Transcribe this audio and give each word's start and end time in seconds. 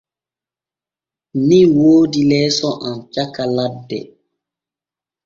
Min 1.47 1.65
woodi 1.77 2.21
leeso 2.29 2.69
am 2.89 2.97
caka 3.13 3.43
ladde. 3.55 3.99